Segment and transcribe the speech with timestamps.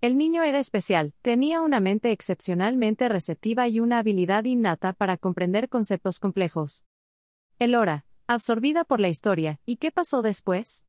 [0.00, 5.68] El niño era especial, tenía una mente excepcionalmente receptiva y una habilidad innata para comprender
[5.68, 6.86] conceptos complejos.
[7.58, 10.86] Elora, absorbida por la historia, ¿y qué pasó después?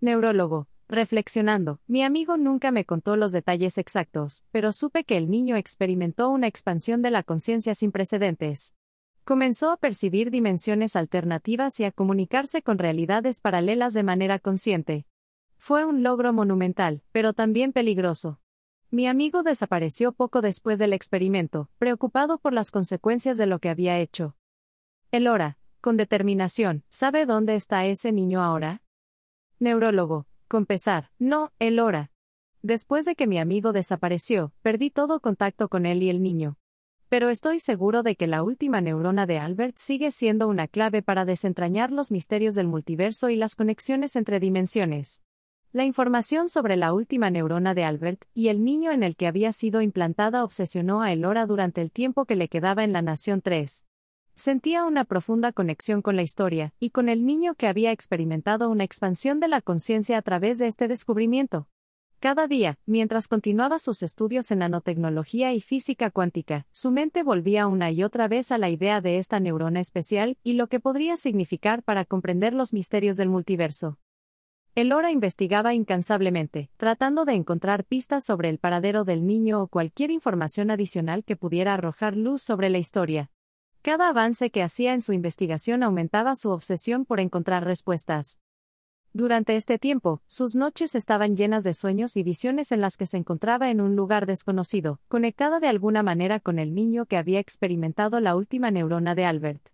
[0.00, 5.56] Neurólogo, reflexionando, mi amigo nunca me contó los detalles exactos, pero supe que el niño
[5.56, 8.76] experimentó una expansión de la conciencia sin precedentes.
[9.24, 15.07] Comenzó a percibir dimensiones alternativas y a comunicarse con realidades paralelas de manera consciente.
[15.58, 18.40] Fue un logro monumental, pero también peligroso.
[18.90, 23.98] Mi amigo desapareció poco después del experimento, preocupado por las consecuencias de lo que había
[23.98, 24.34] hecho.
[25.10, 28.82] Elora, con determinación, ¿sabe dónde está ese niño ahora?
[29.58, 32.12] Neurólogo, con pesar, no, Elora.
[32.62, 36.56] Después de que mi amigo desapareció, perdí todo contacto con él y el niño.
[37.08, 41.24] Pero estoy seguro de que la última neurona de Albert sigue siendo una clave para
[41.24, 45.22] desentrañar los misterios del multiverso y las conexiones entre dimensiones.
[45.70, 49.52] La información sobre la última neurona de Albert y el niño en el que había
[49.52, 53.86] sido implantada obsesionó a Elora durante el tiempo que le quedaba en la Nación 3.
[54.34, 58.84] Sentía una profunda conexión con la historia, y con el niño que había experimentado una
[58.84, 61.68] expansión de la conciencia a través de este descubrimiento.
[62.18, 67.90] Cada día, mientras continuaba sus estudios en nanotecnología y física cuántica, su mente volvía una
[67.90, 71.82] y otra vez a la idea de esta neurona especial y lo que podría significar
[71.82, 73.98] para comprender los misterios del multiverso.
[74.78, 80.70] Elora investigaba incansablemente, tratando de encontrar pistas sobre el paradero del niño o cualquier información
[80.70, 83.32] adicional que pudiera arrojar luz sobre la historia.
[83.82, 88.38] Cada avance que hacía en su investigación aumentaba su obsesión por encontrar respuestas.
[89.12, 93.16] Durante este tiempo, sus noches estaban llenas de sueños y visiones en las que se
[93.16, 98.20] encontraba en un lugar desconocido, conectada de alguna manera con el niño que había experimentado
[98.20, 99.70] la última neurona de Albert.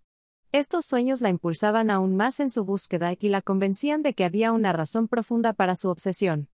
[0.57, 4.53] Estos sueños la impulsaban aún más en su búsqueda y la convencían de que había
[4.53, 6.47] una razón profunda para su obsesión.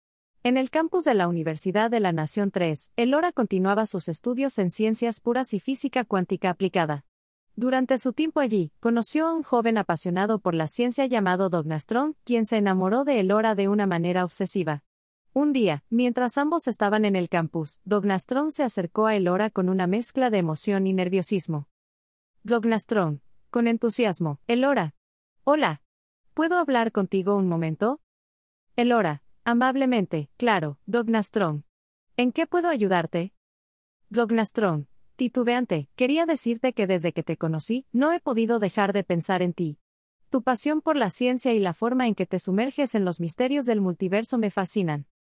[0.45, 4.71] En el campus de la Universidad de la Nación 3, Elora continuaba sus estudios en
[4.71, 7.07] ciencias puras y física cuántica aplicada.
[7.57, 12.45] Durante su tiempo allí, conoció a un joven apasionado por la ciencia llamado Dognastron, quien
[12.45, 14.85] se enamoró de Elora de una manera obsesiva.
[15.33, 19.89] Un día, mientras ambos estaban en el campus, Dognastron se acercó a Elora con una
[19.89, 21.67] mezcla de emoción y nerviosismo.
[22.45, 24.95] Dognastron, con entusiasmo, Elora.
[25.45, 25.83] Hola.
[26.35, 28.01] ¿Puedo hablar contigo un momento?
[28.77, 31.65] Elora, amablemente, claro, Dognastron.
[32.17, 33.33] ¿En qué puedo ayudarte?
[34.09, 34.87] Dognastron,
[35.17, 39.53] titubeante, quería decirte que desde que te conocí, no he podido dejar de pensar en
[39.53, 39.79] ti.
[40.31, 43.65] Tu pasión por la ciencia y la forma en que te sumerges en los misterios
[43.65, 45.07] del multiverso me fascinan.